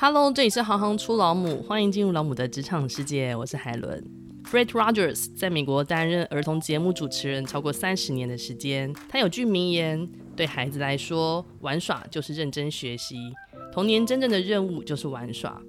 [0.00, 3.34] Hello，这里是行行出老母，欢迎进入老母的职场世界。
[3.34, 4.00] 我是海伦。
[4.44, 8.94] Fred Rogers 在美国担任儿童节目主持人超过三十年的时间。
[9.08, 13.16] 他有句名言：对孩子来说，玩耍就是认真学习，
[13.72, 15.60] 童年真正的任务就是玩耍。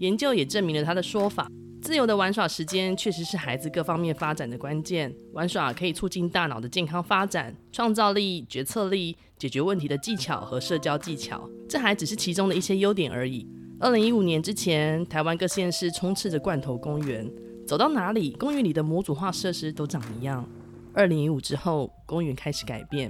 [0.00, 1.50] 研究也证明了他的说法。
[1.80, 5.10] 自由的玩耍时间确实是孩子各方面发展的关键。
[5.32, 11.48] 玩耍可以促进大脑的健康发展、创造力、决策力、解决问题的技巧和社交技巧。
[11.66, 13.48] 这还只是其中的一些优点而已。
[13.80, 17.30] 二零一五年之前，台湾各县市充斥着罐头公园，
[17.64, 20.44] 走到哪里，公园里的模组化设施都长一样。
[20.92, 23.08] 二零一五之后，公园开始改变。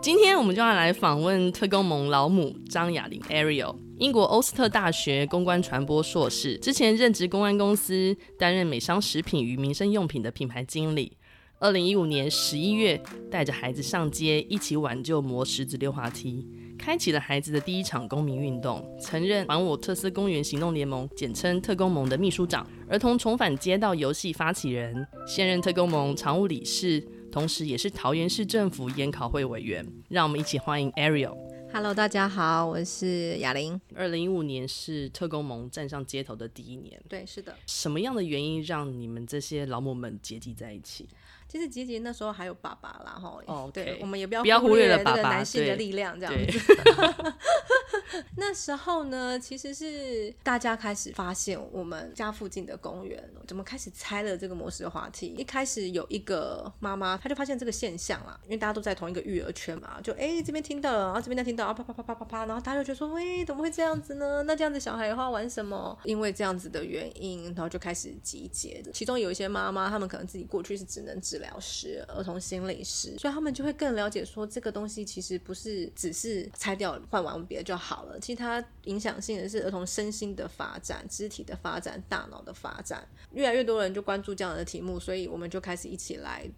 [0.00, 11.18] 今天我们就要来访问特工盟老母张雅玲 Ariel，英国欧斯特大学公关传播硕士，之前任职公关公司，担任美商食品与民生用品的品牌经理。
[11.58, 12.98] 二零一五年十一月，
[13.30, 16.46] 带着孩子上街，一起挽救磨石子溜滑梯。
[16.78, 27.00] 开启了孩子的第一场公民运动，曾任还我特斯公园行动联盟（简称特工盟）的秘书长，儿童重返街道游戏发起人，现任特工盟常务理事，
[27.32, 29.84] 同时也是桃园市政府研考会委员。
[30.08, 31.36] 让我们一起欢迎 Ariel。
[31.72, 33.78] Hello，大家好，我是雅玲。
[33.94, 37.54] 二零一五年是特工盟站上街头的第一年，对，是的。
[37.66, 41.06] 什么样的原因让你们这些老母们结集在一起？
[41.48, 46.58] 其实吉吉那时候还有爸爸啦，哈，哦，对，我们也不要不要忽略了这个男性的力量，这样子。
[48.36, 55.28] 那时候呢，其实是大家开始发现我们家附近的公园怎么开始拆了这个磨石滑梯。
[55.38, 64.42] 一开始有一个妈妈，她就发现这个现象啦，因为大家都在同一个育儿圈嘛，就哎这边听到了，然后这边再听到，啊啪啪啪啪啪啪，然后大家就觉得说，喂，怎么会这样子呢？
[64.44, 65.98] 那这样子小孩的话玩什么？
[66.04, 68.82] 因为这样子的原因，然后就开始集结。
[68.92, 78.18] 其中有一些妈妈，她们可能自己过去是只能治疗师、儿童心理师，所以他们就会更了解说，这个东西其实不是只是拆掉换完别的就好了。
[78.20, 83.06] 其实它影响性的是儿童身心的发展、肢体的发展、大脑的发展。
[83.32, 86.48] 越来越多人就关注这样的题目，所以我们就开始一起来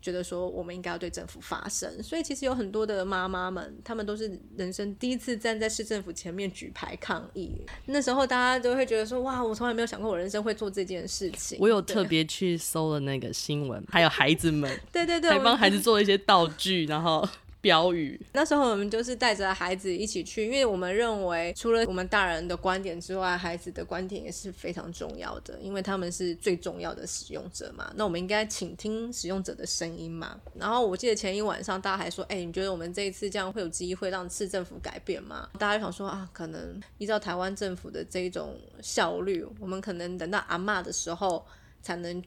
[0.00, 2.02] 觉得说，我们应该要对政府发声。
[2.02, 7.52] 所以其实有很多的妈妈们，她们都是人生第一次站在市政府前面举牌抗议。
[7.86, 11.58] 那时候大家都会觉得说，哇，我从来没有想过我人生会做这件事情。
[11.60, 17.28] 我有特别去搜了那个新闻，还有孩子们，对 对对，还帮孩子做了一些道具，然后。
[17.62, 18.20] 标语。
[18.32, 27.90] 那时候我们就是带着孩子一起去，因为我们认为除了我们大人的观点之外，孩子的观点也是非常重要的，因为他们是最重要的使用者嘛。
[27.96, 30.38] 那我们应该倾听使用者的声音嘛。
[30.58, 41.46] 然后我记得前一晚上大家还说：“哎、你觉得我们这一次这样会有机会让市政府改变吗？”大家就想说啊，可能依照台湾政府的这一种效率，我们可能等到阿嬷的时候
[41.80, 42.20] 才能。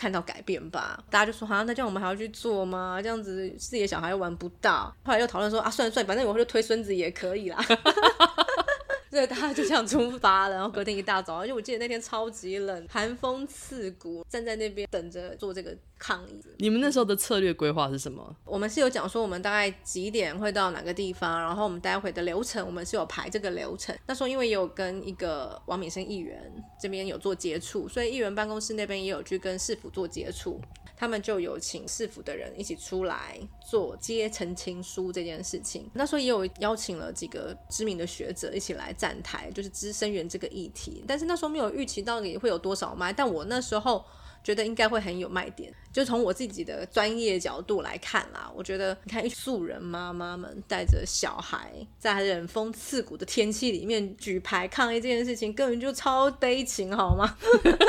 [0.00, 2.98] 看到改变吧，大家就说好、啊、那这样我们还要去做吗？
[3.02, 4.90] 这样子自己的小孩又玩不到。
[5.04, 7.62] 后来又讨论说啊，算了算了，反正我就推孙子也可以啦。
[9.10, 16.40] 所以大家就这样出发了，然后隔天一大早，而且我记得那天超级冷，寒风刺骨，站在那边等着做这个抗议。
[16.58, 18.34] 你们那时候的策略规划是什么？
[18.44, 23.96] 我们是有讲说我们大概几点会到哪个地方，然后我们待会的流程，我们是有排这个流程。
[24.06, 30.60] 那时候因为也有跟一个王敏生议员这边有做接触，所以议员办公室那边也有去跟市府做接触。
[30.96, 35.90] 他们就有请市府的人一起出来做接澄清书这件事情。
[35.94, 41.02] 那时候也有邀请了几个知名的学者一起来站台，就是资声援这个议题。
[41.08, 44.04] 但是那时候没有预期到底会有多少麦，但我那时候
[44.42, 45.72] 觉得应该会很有卖点。
[45.92, 57.36] 就从我自己的专业角度来看啦，我觉得你看一素人妈妈们带着小孩在冷风刺骨的天气里面举牌抗议这件事情，根本就超悲情，好吗？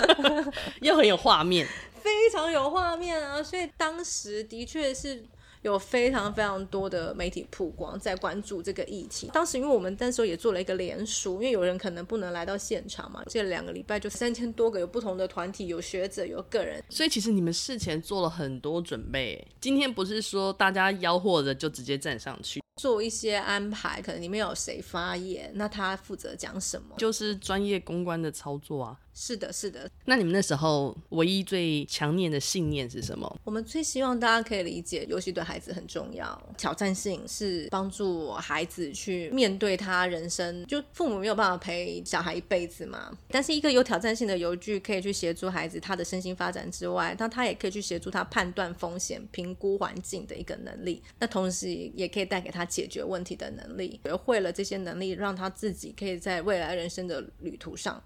[0.81, 1.67] 又很有画面。
[2.01, 5.23] 非常有画面啊，所以当时的确是
[5.61, 9.29] 有非常非常多的媒体曝光在关注这个议题。
[9.33, 19.47] 当时因为我们那时候也做了一个联署，因为有人可能不能来到现场嘛，这两个礼拜就三千多个，有不同的团体，有学者，有个人，所以其实你们事前做了很多准备。
[19.59, 22.61] 今天不是说大家吆喝着就直接站上去。
[22.77, 28.97] 做一些安排，可能里面有谁发言，那他负责讲什么，就是专业公关的操作啊。
[29.13, 29.89] 是的，是的。
[30.05, 33.39] 那你们那时候唯一最强烈的信念是什么？
[33.43, 40.65] 我们最希望大家可以理解，游戏对孩子很重要，挑战性是帮助孩子去面对他人生。
[40.65, 51.03] 就父母没有办法陪小孩一辈子嘛，但是一个有挑战性的游具可以去协助孩子他的身心发展之外，那他也可以去协助他判断风险、评估环境的一个能力。
[51.19, 52.61] 那同时也可以带给他。
[52.71, 58.01] 解决问题的能力，学会了这些能力，让他自己可以在未来人生的旅途上，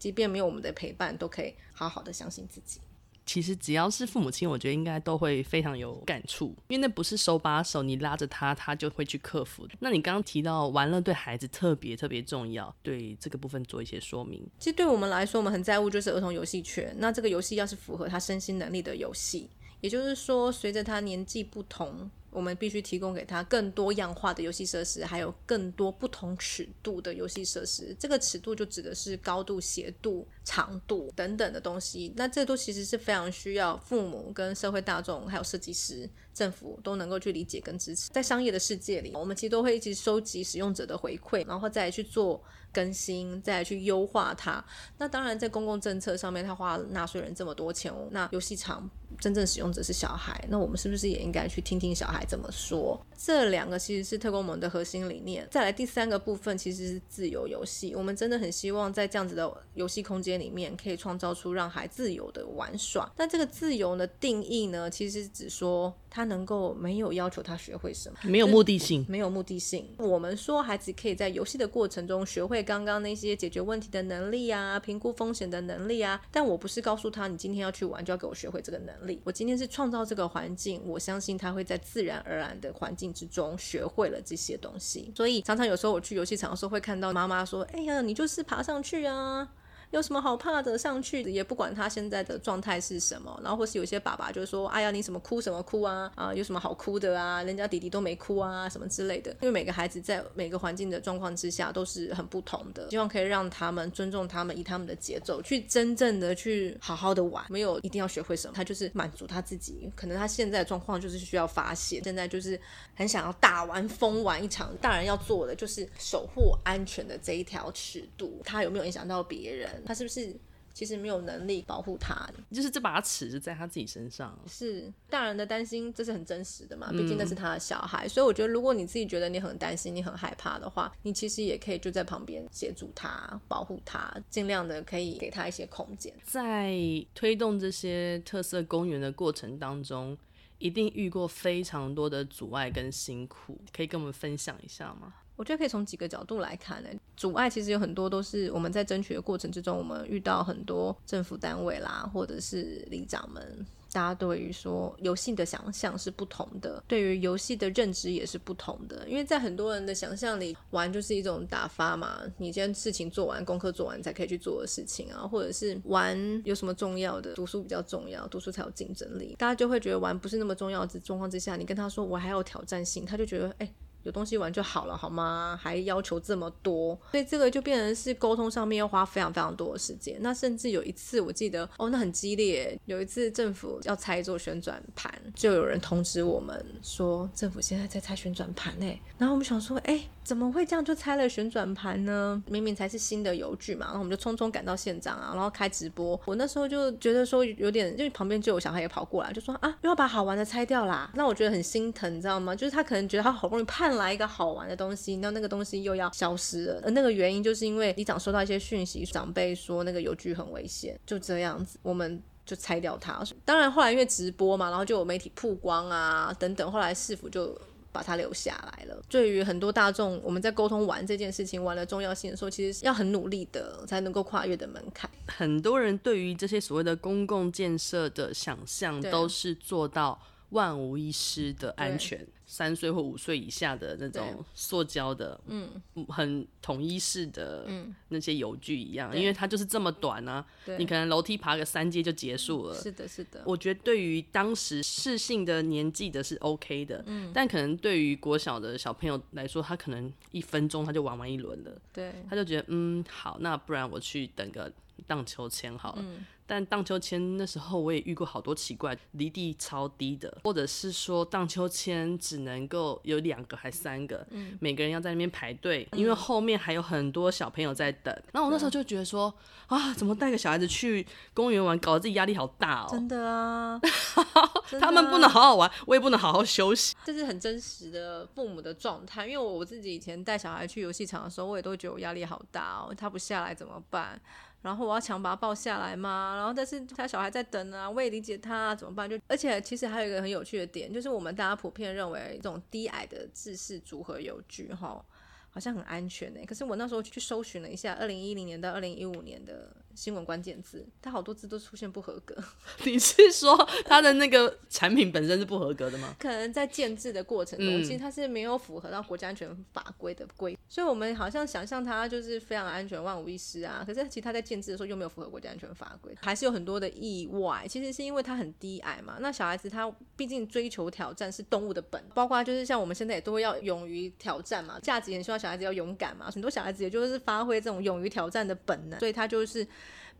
[0.00, 2.80] 即便没有我们的陪伴，都可以好好的相信自己。
[3.26, 9.68] 其实只要是父母亲，我觉得应该都会非常有感触，因为那不是手把手，你拉着他，他就会去克服。
[9.78, 14.44] 那你刚刚提到玩乐对孩子特别特别重要，对这个部分做一些说明。
[14.58, 16.92] 其实对我们来说，我们很在乎就是儿童游戏圈。
[16.98, 19.48] 那这个游戏要是符合他身心能力的游戏，
[19.80, 22.10] 也就是说，随着他年纪不同。
[22.30, 27.94] 我们必须提供给他更多样化的游戏设施，还有更多不同尺度的游戏设施。
[27.98, 32.12] 这个尺度就指的是高度、斜度、长度等等的东西。
[32.16, 38.10] 那这都其实是非常需要父母跟社会大众，还有设计师、政府都能够去理解跟支持。
[38.10, 42.42] 在商业的世界里，我们其实都会一直收集使用者的回馈，然后再去做
[42.72, 44.64] 更新，再去优化它。
[44.98, 48.88] 那当然，在公共政策上面，他花纳税人这么多钱，那游戏场。
[49.18, 52.98] 真正使用者是小孩，那我们是不是也应该去听听小孩怎么说？
[53.18, 55.46] 这两个其实是特工盟的核心理念。
[55.50, 63.10] 再来第三个部分其实是自由游戏，我们真的很希望在这样子的游戏空间里面，可以创造出让孩子自由的玩耍。
[63.16, 69.86] 但这个自由的定义呢，其实只说他能够没有要求他学会什么，没有目的性，没有目的性。
[69.98, 76.20] 我们说孩子可以在游戏的过程中学会刚刚那些解决问题的能力啊，评估风险的能力啊。
[76.30, 79.20] 但我不是告诉他，你今天要去玩就要给我学会这个能力。
[79.24, 85.12] 我今天是创造这个环境，我相信他会在自然而然的环境之中学会了这些东西。
[85.16, 89.48] 所以常常有时候我去游戏场的时候，会看到妈妈说：“哎呀，你就是爬上去啊。”
[89.90, 90.78] 有什么好怕的？
[90.78, 96.10] 上去也不管他现在的状态是什么，然后或是有些爸爸就说：“哎呀，你什么哭什么哭啊？
[96.14, 97.42] 啊，有什么好哭的啊？
[97.42, 109.90] 人家弟弟都没哭啊，什么之类的。”因为每个孩子在每个环境的状况之下都是很不同的，希望可以让他们尊重他们，以他们的节奏去真正的去好好的玩，没有一定要学会什么，他就是满足他自己。
[109.96, 112.58] 可能他现在的状况就是需要发泄，现在就是
[112.94, 114.70] 很想要大玩疯玩一场。
[114.80, 119.79] 大人要做的就是守护安全的这一条尺度，他有没有影响到别人？
[119.84, 120.34] 他是不是
[120.72, 122.28] 其实没有能力保护他？
[122.52, 124.38] 就是这把尺是在他自己身上。
[124.46, 126.90] 是大人的担心，这是很真实的嘛？
[126.92, 136.14] 毕竟那是他的小孩，嗯、所以我觉得，如果你自己觉得你很担心、你很害怕的话，你其实也可以就在旁边协助他、保护他，尽量的可以给他一些空间。
[136.24, 136.72] 在
[137.14, 140.16] 推动这些特色公园的过程当中，
[140.58, 145.14] 一定遇过非常多的阻碍跟辛苦，可以跟我们分享一下吗？
[145.40, 146.90] 我觉得可以从几个角度来看呢。
[147.16, 159.08] 阻碍其实有很多，都是我们在争取的过程之中，我们遇到很多政府单位啦，或者是里长们，大家对于说游戏的想象是不同的，对于游戏的认知也是不同的。
[159.08, 173.72] 因为在很多人的想象里，玩就是一种打发嘛，你今天事情做完，功课做完才可以去做的事情啊，或者是玩有什么重要的，读书比较重要，读书才有竞争力，大家就会觉得玩不是那么重要的状况之下，你跟他说我还有挑战性，他就觉得哎。
[174.02, 175.58] 有东西玩就好了，好吗？
[175.60, 180.16] 还要求这么多，所以这个就变成是沟通上面要花非常非常多的时间。
[180.20, 182.78] 那甚至有一次，我记得哦，那很激烈。
[182.86, 189.00] 有一次政府要拆一座旋转盘，就有人通知我们说，政府现在在拆旋转盘诶。
[189.18, 192.40] 然后我们想说，哎，怎么会这样就拆了旋转盘呢？
[192.46, 193.86] 明明才是新的邮具嘛。
[193.86, 196.16] 然后我们就匆匆赶到现场啊，然后开直播。
[196.24, 201.10] 我那时候就觉得说有点，因为旁边就有小孩也跑过来，就说啊，又要把好玩的拆掉啦。
[201.16, 202.54] 那我觉得很心疼，你知道吗？
[202.54, 206.80] 就是他可能觉得他好不容易盼来一个好玩的东西，那那个东西又要消失了。
[206.84, 213.20] 而那个原因就是因为里长收到一些讯息，长辈说那个邮具很危险，就这样子，我们就拆掉它。
[213.44, 217.60] 当然后来因为直播嘛，然后就有媒体曝光啊等等，后来市府就
[217.92, 219.02] 把它留下来了。
[219.08, 225.10] 对于很多大众，我们在沟通玩这件事情玩的重要性的时候，其实要很努力的才能够跨越的门槛。
[225.26, 230.20] 很多人对于这些所谓的公共建设的想象，都是做到
[230.50, 232.26] 万无一失的安全。
[232.52, 235.70] 三岁或五岁以下的那种塑胶的，嗯，
[236.08, 237.64] 很统一式的
[238.08, 240.44] 那些游具一样，因为它就是这么短啊，
[240.76, 242.74] 你可能楼梯爬个三阶就结束了。
[242.74, 243.40] 是的，是的。
[243.46, 254.72] 我觉得对于当时适性的年纪的是 OK 的，嗯，但可能对于国小的小朋友来说，他可能一分钟他就玩完一轮了，对，他就觉得嗯好，那不然我去等个
[255.06, 256.04] 荡秋千好了。
[256.50, 268.12] 但荡秋千那时候我也遇过好多奇怪，离地超低的，或者是说荡秋千只能够有两个还三个，嗯，每个人要在那边排队，因为后面还有很多小朋友在等。
[268.32, 269.32] 那、嗯、我那时候就觉得说，
[269.68, 272.88] 啊，怎么带个小孩子去公园玩，搞得自己压力好大哦。
[272.90, 273.80] 真的啊，
[274.80, 279.24] 他们不能好好玩，我也不能好好休息，这是很真实的父母的状态。
[279.24, 284.20] 因为我我自己以前带小孩去游戏场的时候，我也都觉得我压力好大哦，他不下来怎么办？
[284.62, 289.08] 然后我要强把他抱下来嘛，然后但是他小孩在等啊，我也理解他啊，怎么办？
[289.08, 295.02] 就而且其实还有一个很有趣的点，就是我们大家普遍认为这种低矮的制式组合游具哈，
[295.48, 296.40] 好像很安全呢。
[296.46, 302.34] 可是我那时候去搜寻了一下，二零一零年到二零一五年的新闻关键字，它好多字都出现不合格。
[302.84, 306.14] 你是说它的那个产品本身是不合格的吗？
[306.18, 313.82] 可能在建制的过程中，嗯、其实它是没有符合到国家安全法规的规，所以我们好像想象它就是非常安全、万无一失啊。
[313.86, 317.66] 可是其实它在建制的时候又没有符合国家安全法规，还是有很多的意外。
[317.68, 319.18] 其实是因为它很低矮嘛。
[319.20, 326.30] 那小孩子他毕竟追求挑战是动物的本，包括就是像我们现在也都会要勇于挑战嘛，价值也希望小孩子要勇敢嘛。
[326.30, 329.66] 很多小孩子也就是发挥这种勇于挑战的本能，所以他就是。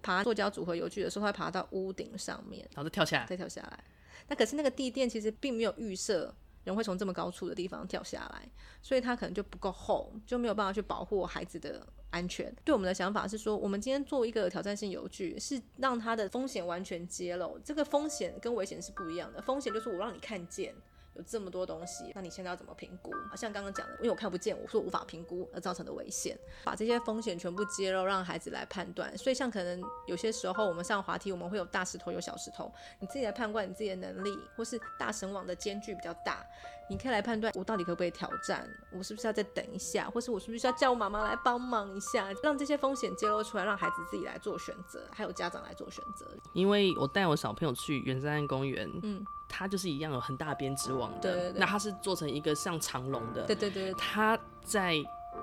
[0.02, 3.84] 爬塑胶组合游具的时候，他会爬到屋顶上面，然后再跳下来，再跳下来。
[4.28, 8.48] 那可是那个地垫其实并没有预设人会从这么高处的地方跳下来，
[8.82, 12.54] 所以它可能就不够厚，就没有办法去保护孩子的安全。
[12.64, 17.58] 对我们的想法是说，我们今天做一个挑战性游具，是让它的风险完全揭露。
[17.64, 20.74] 这个风险跟危险是不一样的，风险就是我让你看见。
[21.14, 23.10] 有这么多东西，那你现在要怎么评估？
[23.28, 29.16] 好像刚刚讲的，因为我看不见，我说无法评估而造成的危险，把这些风险全部揭露，让孩子来判断。
[29.18, 36.46] 所以像可能有些时候我们上滑梯，我们会有大石头，有小石头，你自己来判断你自己的能力，或是大神网的间距比较大。
[36.88, 46.26] 你可以来判断我到底可不可以挑战，我是不是要再等一下，或是我是不是要叫我妈妈来帮忙一下，让这些风险揭露出来，让孩子自己来做选择，还有家长来做选择。
[46.52, 54.96] 因为我带我小朋友去圆山公园，嗯，它就是一样有很大编织网的，对对对，那它是做成一个像长龙的，对对对，它在。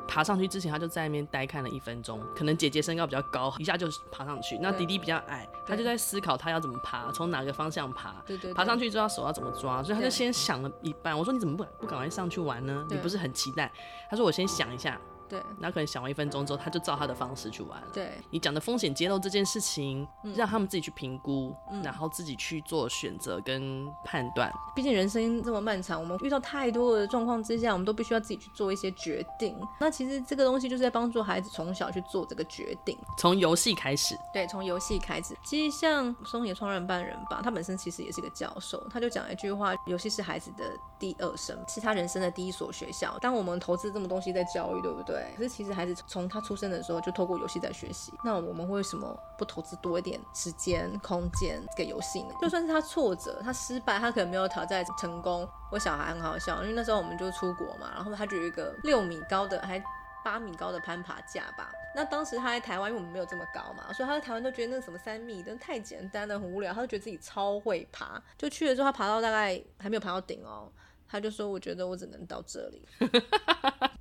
[0.06, 2.22] 爬上去之前，他就在那边呆看了一分钟。
[2.36, 4.58] 可能姐姐身高比较高，一下就爬上去。
[4.62, 8.16] 那弟弟比较矮，他就在思考他要怎么爬，从哪个方向爬。
[8.26, 8.54] 对对对。
[8.54, 11.18] 爬上去之后手要怎么抓，所以他就先想了一半。
[11.18, 12.86] 我说你怎么不不赶快上去玩呢？
[12.90, 13.72] 你不是很期待？
[14.10, 15.00] 他说我先想一下。
[15.30, 17.88] 对，然后可能想完一分钟之后，他就照他的方式去玩了。
[17.94, 24.52] 对，你讲的风险揭露这件事情，嗯、让他们自己去评估，嗯、然后自己去做选择跟判断。
[24.76, 29.58] 毕竟人生这么漫长，我们遇到太多的状况之下，我们都必须要自己去做一些决定。
[29.80, 34.18] 那其实这个东西就是在帮助孩子从小去做这个决定，从游戏开始。
[34.34, 35.36] 对，从游戏开始。
[35.44, 40.64] 其实像松野创办人吧，他本身其实也是一个教授，他就讲一句话：游戏是孩子的
[40.98, 43.18] 第二生，是他人生的第一所学校。
[43.20, 45.17] 当我们投资这么东西在教育，对不对？
[45.18, 52.34] 对可是其实孩子从他出生的时候就透过游戏在学习，那我们为什么不投资多一点时间、空间给游戏呢？
[52.42, 55.48] 就算是他挫折、他失败，他可能没有挑战成功。
[55.72, 59.84] 我小孩很好笑，因为那时候我们就出国嘛，然后他就有一个六米高的，还
[60.24, 61.72] 八米高的攀爬架吧。
[61.96, 66.74] 那当时他在台湾，因为我们没有这么高嘛，所以他在台湾都觉得那个什么三米，真的太简单了，很无聊。
[66.74, 70.72] 他就觉得自己超会爬，就去了之后，他爬到大概还没有爬到顶哦。
[71.10, 72.86] 他就说：“我觉得我只能到这里。”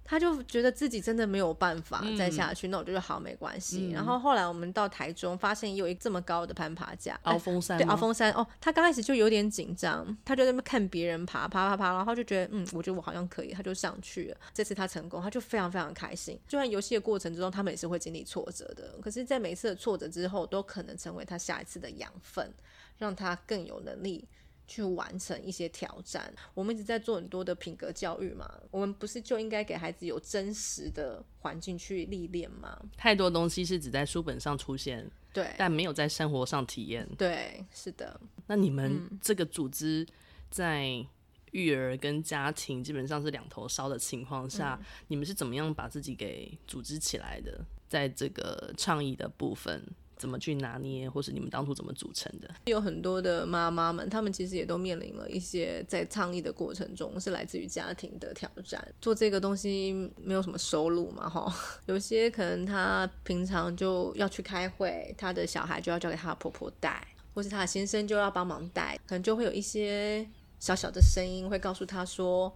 [0.07, 2.69] 他就觉得自己真的没有办法再下去。
[2.69, 3.89] 嗯、那我就说好，没关系。
[3.91, 7.77] 嗯、然后后来我们到台中，发现有一个这么高的攀爬架，鳌峰山。
[7.77, 8.33] 对，鳌峰山。
[8.33, 14.37] 哦，他刚开始就有点紧张，他就在那边看别人爬，爬爬爬，然后就觉得，嗯，我觉得我好像可以，他就上去了。
[14.55, 16.39] 这次他成功，他就非常非常开心。
[16.47, 18.95] 就在游戏的过程之中，他们也是会经历挫折的。
[19.03, 22.53] 可是，在每一次的挫折之后，都可能成为他下一次的养分，
[22.99, 24.27] 让他更有能力。
[24.67, 28.51] 去完成一些挑战，我们一直在做很多的品格教育嘛。
[28.71, 32.79] 我们不是就应该给孩子有真实的环境去历练吗？
[32.97, 37.09] 太多东西是只在书本上出现，对，但没有在生活上体验。
[37.17, 38.21] 对，是的。
[38.47, 40.07] 那你们这个组织
[40.51, 41.05] 在
[41.53, 47.65] 育儿跟家庭基本上是两头烧的情况下，嗯、你们是怎么样把自己给组织起来的？
[47.89, 49.81] 在这个倡议的部分。
[50.17, 52.49] 怎么去拿捏，或是你们当初怎么组成的？
[52.65, 58.83] 有很多的妈妈们，她们其实也都面临了一些在倡议的过程中是来自于家庭的挑战。
[59.01, 61.55] 做这个东西没有什么收入嘛，哈，
[61.87, 70.27] 有些可能她平常就要去开会，她的小孩就要交给她的婆婆带，或是她的先生就要帮忙带，可能就会有一些
[70.59, 72.53] 小小的声音会告诉她说。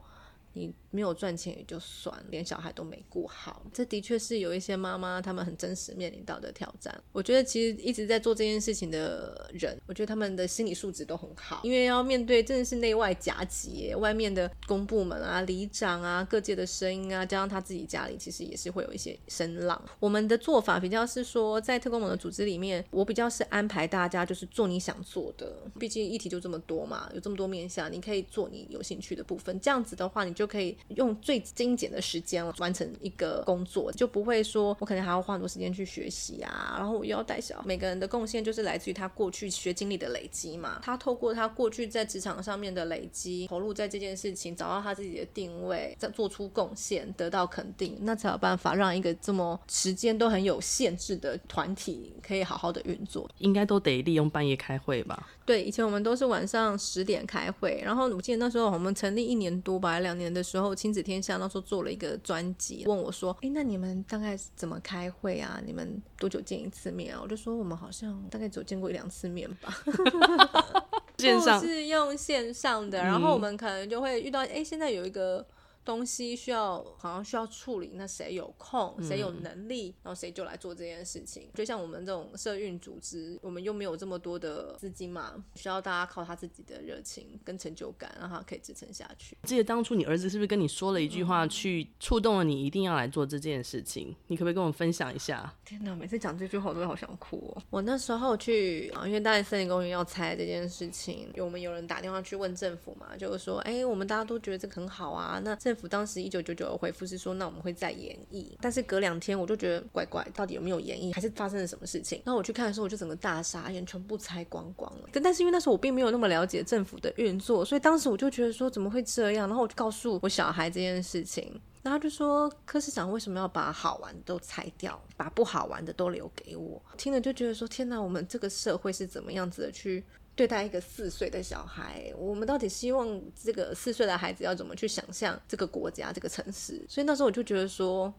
[0.52, 7.02] 你没有赚钱也就算，连小孩都没顾好，这的确是有一些妈妈她们很真实面临到的挑战。
[7.12, 19.80] 我觉得其实一直在做这件事情的人，我觉得他们的心理素质都很好，因为要面对真的是内外夹击，外面的公部门啊、里长啊、各界的声音啊，加上他自己家里其实也是会有一些声浪。
[19.98, 29.60] 我们的做法比较是说，在特工盟的组织里面，我比较是安排大家就是做你想做的，毕竟议题就这么多嘛，有这么多面向，你可以做你有兴趣的部分。
[29.60, 30.30] 这样子的话，你。
[30.40, 37.62] 就可以用最精简的时间完成一个工作，就不会说我可能还要花很多时间去学习啊，然后我又要带小。
[37.66, 40.78] 每个人的贡献就是来自于他过去学经历的累积嘛。
[40.82, 53.26] 他透过他过去在职场上面的累积，投入在这件事情，找到他自己的定位，再做出贡献，得到肯定，那才有办法让一个这么时间都很有限制的团体可以好好的运作。
[53.38, 55.30] 应该都得利用半夜开会吧？
[55.50, 60.30] 对，以前我们都是晚上十点开会，然后我记得那时候我们成立一年多吧，两年。
[60.32, 65.60] 的时候，亲子天下那时候做了一个专辑，问我说：“哎，那你们大概怎么开会啊？
[65.66, 69.76] 你们多久见一次面啊？”我就说：“我们好像大概只有见过一两次面吧。
[71.18, 75.44] ”线上 是用线上的，然后我们可能就会遇到，哎，现在有一个。
[75.84, 81.48] 东西需要好像需要处理，那谁有空，谁有能力，然后谁就来做这件事情。
[81.54, 89.36] 就像我们这种社运组织，我们又没有这么多的资金嘛，需要大家靠他自己的热情跟成就感，让他可以支撑下去。
[89.44, 94.14] 记得当初你儿子是不是跟你说了一句话，去触动了你，一定要来做这件事情？
[94.26, 95.52] 你可不可以跟我们分享一下？
[95.64, 97.62] 天哪，每次讲这句话我都会好想哭哦。
[97.70, 108.58] 我那时候去啊，因为大安森林公园要拆这件事情，我们有人打电话去问政府嘛，就是说，哎，我们大家都觉得这个很好啊，那政府当时一九九九的回复是说，那我们会再研议。
[108.60, 112.20] 但是隔两天我就觉得怪怪，到底有没有演绎，还是发生了什么事情？
[112.24, 115.08] 然后我去看的时候，我就整个大傻眼，全部拆光光了。
[115.12, 119.46] 但但是因为那时候我并没有那么了解政府的运作，所以当时我就觉得说怎么会这样？
[119.46, 126.82] 然后我就告诉我小孩这件事情，然后就说柯市长为什么要把好玩的都拆掉，把不好玩的都留给我？
[126.96, 130.04] 听了就觉得说天哪，我们这个社会是怎么样子的去？
[130.34, 136.82] 对待一个四岁的小孩，我们到底希望这个四岁的孩子要怎么去想象这个国家、这个城市？
[136.88, 138.12] 所以那时候我就觉得说，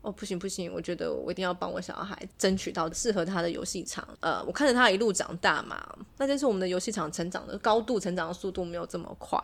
[0.00, 4.08] 哦，不行不行，我觉得我一定要帮我小孩争取到适合他的游戏场。
[4.20, 5.78] 呃，我看着他一路长大嘛，
[6.16, 9.38] 那就是我们的游戏场成长的高度、成长的速度没有这么快，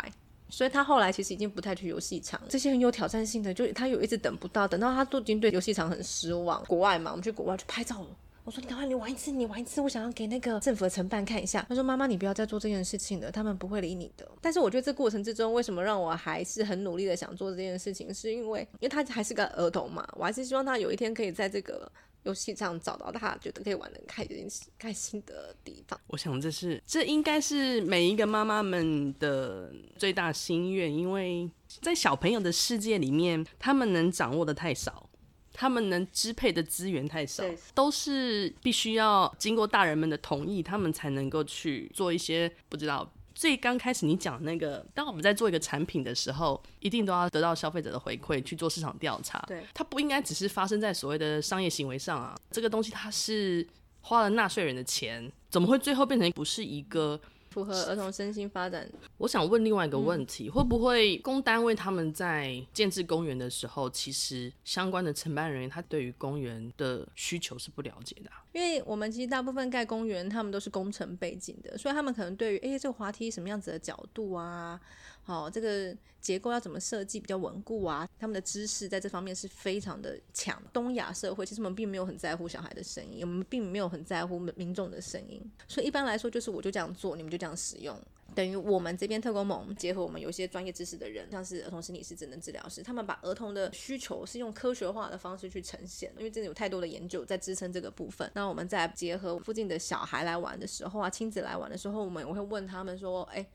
[0.49, 2.41] 所以他后来其实已经不太去游戏场。
[2.49, 6.65] 这些很有挑战性的，就他有一直等不到，等到他都已经对游戏场很失望。
[6.65, 8.07] 国外嘛，我们去国外去拍照。
[8.47, 21.91] 我说：“你赶快，你玩一次，你玩一次，我想要给那个政府的承办看一下。”他说：“妈妈，你不要再做这件事情了，他们不会理你的。”但是我觉得这过程之中，为什么让我还是很努力的想做这件事情，是因为因为他还是个儿童嘛，我还是希望他有一天可以在这个
[22.23, 24.49] 游戏上找到他觉得可以玩的开心
[24.79, 26.00] 开心的地方。
[26.07, 31.50] 我想这是这应该是每一个妈妈们的最大心愿，因为
[31.83, 35.11] 在小朋友的世界里面，他们能掌握的太少。
[35.59, 37.43] 他们能支配的资源太少，
[37.75, 43.11] 都是必须要经过大人们的同意，他们才能够去做一些不知道。
[43.35, 49.43] 最刚开始你讲那个，当我们在做一个产品的时候，一定都要得到消费者的回馈去做市场调查。
[49.47, 52.35] 对，它不应该只是发生在所谓的商业行为上啊。
[52.51, 53.67] 这个东西它是
[54.03, 57.19] 花了纳税人的钱，怎么会最后变成不是一个？
[57.56, 58.86] 符合儿童身心发展。
[59.16, 68.45] 我想问另外一个问题，嗯、会不会公单位他们在建置公园的时候，其实相关的承办人员他对于公园的需求是不了解的、啊？
[68.52, 74.78] 因为我们其实大部分盖公园，他们都是工程背景的，所以他们可能对于哎这个滑梯什么样子的角度啊。
[75.23, 78.08] 好，这个结构要怎么设计比较稳固啊？
[78.16, 80.62] 他们的知识在这方面是非常的强。
[80.73, 87.95] 东亚社会其实我们并没有很在乎小孩的声音，我们并没有很在乎民众的声音，所以一般来说就是我就这样做，你们就这样使用。
[88.35, 98.30] 等于我们这边特工盟结合我们有些专业知识的人，像是儿童心理师、智能治疗师，他们把儿童的需求是用科学化的方式去呈现，因为真的有太多的研究在支撑这个部分。
[98.35, 103.47] 那我们在结合附近的小孩来玩的时候啊，亲子来玩的时候，我们我会问他们说，哎。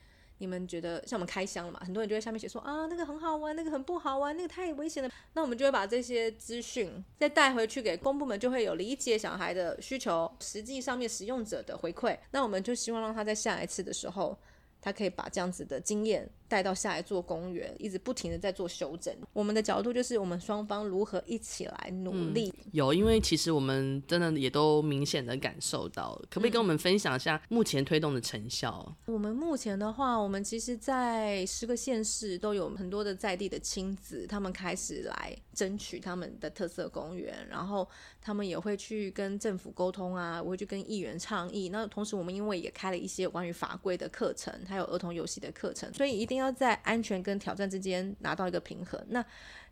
[0.41, 1.80] 你们觉得像我们开箱了嘛？
[1.86, 5.10] 很多人就在下面写说啊，那个很好玩，那个很不好玩，那个太危险了。
[5.34, 12.17] 那我们就会把这些资讯再带回去给公部门，就会有理解小孩的需求，实际上面使用者的回馈。
[12.32, 14.36] 那我们就希望让他在下一次的时候，
[14.82, 16.30] 他可以把这样子的经验。
[16.52, 19.15] 带到下一座公园，一直不停的在做修整。
[19.32, 22.54] 我们的角度就是，我们双方如何一起来努力。
[22.58, 28.86] 嗯、有，因为其实我们真的也都明显的感受到，可不可以跟我们分享一下目前推动的成效？
[29.08, 37.88] 嗯、我们目前的话，我们其实，在十个县市都有很多的在地的亲子，他们开始来争取他们的特色公园，然后
[38.21, 41.69] 他们也会去跟政府沟通啊，我会去跟议员倡议。
[41.69, 46.41] 那同时，我们因为也开了一些有关于法规的课程，还有儿童游戏的课程，所以一定要。
[46.41, 49.23] 要在安全跟挑战之间拿到一个平衡，那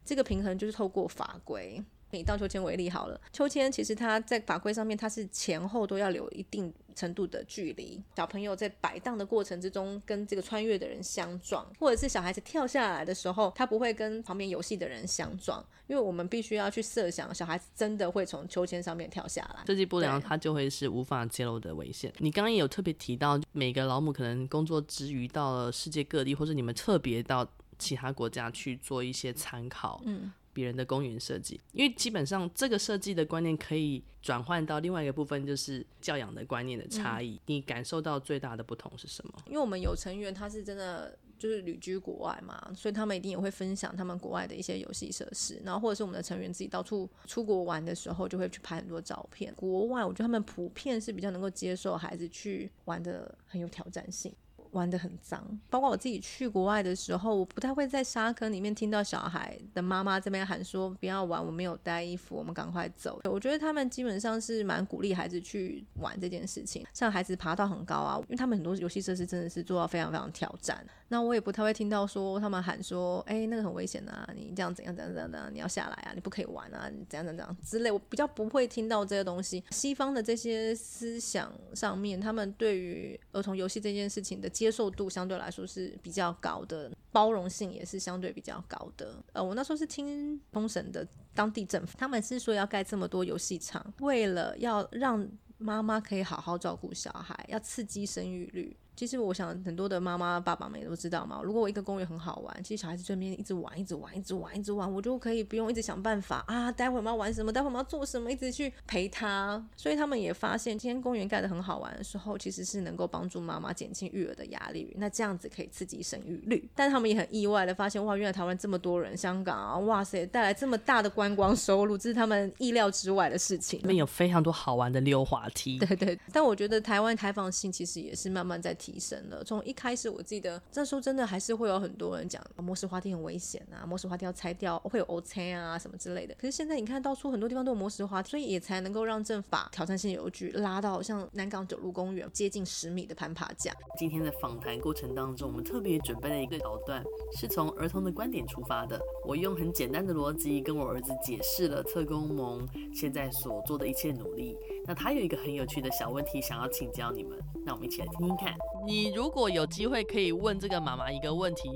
[0.05, 1.83] 这个平衡就是透过法规。
[2.17, 8.01] 以荡秋千为例好了，秋千其实它在法规上面，它是前后都要留一定程度的距离。
[8.15, 22.11] 小朋友在摆荡的过程之中，跟这个穿越的人相撞，或者是小孩子跳下来的时候，他不会跟旁边游戏的人相撞，因为我们必须要去设想，小孩子真的会从秋千上面跳下来，设计不良，它就会是无法揭露的危险。
[22.17, 30.31] 你刚刚也有特别提到，每个老母可能工作之余到了世界各地，或者你们特别到其他国家去做一些参考，嗯。
[30.53, 37.35] 别人的公园设计，因为基本上这个设计的观念可以转换到另外一个部分，就是教养的观念的差异。
[37.35, 37.39] 嗯。
[37.45, 39.33] 你感受到最大的不同是什么？
[39.47, 49.53] 因为我们有成员，他是真的就是旅居国外嘛，所以他们一定也会分享他们国外的一些游戏设施，然后或者是我们的成员自己到处出国玩的时候，就会去拍很多照片。
[49.55, 54.33] 国外，我觉得他们普遍是比较能够接受孩子去玩的很有挑战性。
[54.71, 55.43] 玩得很脏。
[55.69, 63.19] 包括我自己去国外的时候，我不太会在沙坑里面听到小孩的妈妈这边喊说不要玩，我没有带衣服，我们赶快走。
[63.25, 70.85] 我觉得他们基本上是蛮鼓励孩子去玩这件事情，像孩子爬到很高啊，因为他们很多游戏设施真的是做到非常非常挑战。
[71.11, 79.63] 那我也不太会听到说他们喊说，哎，那个很危险啊，你这样怎样怎样怎样，你要下来啊，你不可以玩啊，你怎样怎样怎样之类，我比较不会听到这些东西。
[79.71, 89.15] 西方的这些思想上面，他们对于儿童游戏这件事情的接受度相对来说是比较高的，包容性也是相对比较高的。
[89.31, 95.25] 呃，我那时候是听冲绳的当地政府，他们是说要盖这么多游戏场，为了要让
[95.57, 98.75] 妈妈可以好好照顾小孩，要刺激生育率。
[98.99, 101.39] 其实我想很多的妈妈爸爸们也都知道嘛。
[101.41, 109.65] 如果我一个公园很好玩，其实小孩子这边一直玩，一直玩，一直玩，一直玩，我就可以不用一直想办法啊，待会我们要玩什么，待会我们要做什么，一直去陪他。
[109.77, 114.93] 所以他们也发现，今天公园盖得很好玩的时候，其实是能够帮助妈妈减轻育儿的压力。
[114.97, 116.69] 那这样子可以刺激生育率。
[116.75, 123.79] 但他们也很意外的发现，哇，原来台湾这么多人，香港啊，哇塞，带来这么大的观光收入，这是他们意料之外的事情。
[123.79, 125.79] 里面有非常多好玩的溜滑梯。
[125.79, 126.19] 对对。
[126.33, 129.43] 但我觉得台湾开放性其实也是慢慢在提提升了。
[129.43, 136.33] 从一开始，我记得这时候真的还是会有很多人讲磨石滑梯很危险啊，磨石滑梯要拆掉会有乌青啊什么之类的。
[136.35, 143.71] 可是现在你看到处很多地方都有磨石滑梯，所以也才能够让政法挑战性游具拉到像南港九路公园接近十米的攀爬架。
[143.97, 147.03] 今天的访谈过程当中，我们特别准备了一个桥段，
[147.37, 148.99] 是从儿童的观点出发的。
[149.25, 154.57] 我用很简单的逻辑跟我儿子解释了特工盟现在所做的一切努力。
[154.89, 158.55] 那他有一个很有趣的小问题想要请教你们，那我们一起来听听看。
[158.87, 161.69] 你如果有机会可以问这个妈妈一个问题，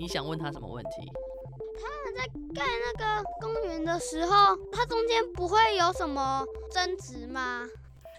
[0.00, 1.12] 你想问她什么问题？
[1.76, 7.68] 他们在盖那个公园的时候，它中间不会有什么争执吗？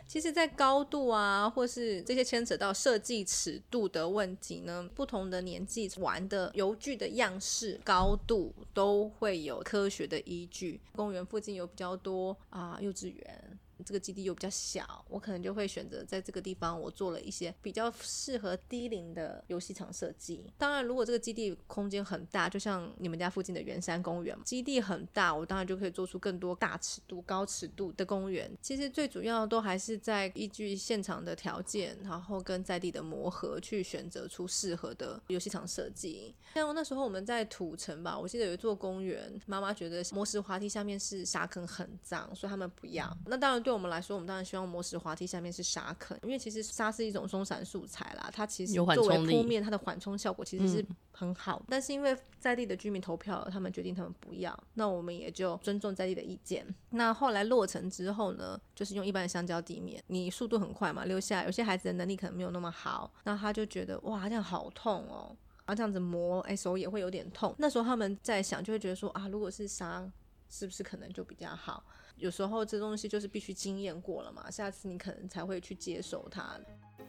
[0.08, 10.80] 其实，在高度啊，或是这些牵扯到设计尺度的问题呢，不同的年纪玩的游具的样式、高度都会有科学的依据。
[10.96, 13.55] 公园附近有比较多啊，幼稚园。
[13.86, 20.44] 这个基地又比较小，我可能就会选择在这个地方，我做了一些比较适合低龄的游戏场设计。
[20.58, 28.50] 当然，如果这个基地空间很大，就像你们家附近的圆山公园，基地很大，我当然就可以做出更多大尺度、高尺度的公园。
[28.62, 36.34] 其实最主要都还是在依据现场的条件，然后跟在地的磨合，去选择出适合的游戏场设计。
[36.54, 43.14] 像那时候我们在土城吧，我记得有一座公园，妈妈觉得磨石滑梯下面是沙坑很脏，所以他们不要。
[43.26, 43.66] 那当然。
[43.66, 51.58] 对我们来说，我们当然希望磨石滑梯下面是沙坑，因为其实沙是一种松散素材啦，它其实作为铺面，它的缓冲效果其实是很好。
[51.60, 56.66] 嗯、但是因为在地的居民投票，他们决定他们不要，那我们也就尊重在地的意见。
[56.92, 65.36] 那后来落成之后呢，就是用一般的橡胶地面，你速度很快嘛，溜下来，有些孩子的能力可能没有那么好，那他就觉得哇，这样好痛哦，
[65.66, 67.54] 然后这样子磨，哎，手也会有点痛。
[67.58, 70.10] 那时候他们在想，就会觉得说啊，如果是沙，
[70.50, 71.84] 是不是可能就比较好？
[72.18, 76.60] 有时候这东西就是必须经验过了嘛，下次你可能才会去接受它。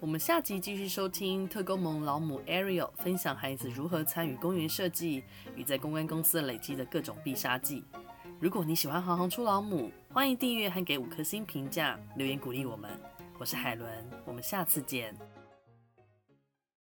[0.00, 7.82] 我们下集继续收听特工盟老母 Ariel 分享孩子如何参与公园设计与在公关公司累积的各种必杀技。
[8.38, 12.90] 如果你喜欢《行行出老母》，欢迎订阅和给五颗星评价，留言鼓励我们。
[13.38, 13.88] 我是海伦，
[14.26, 15.16] 我们下次见。